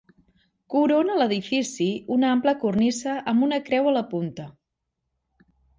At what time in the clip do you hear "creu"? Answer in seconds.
3.69-3.93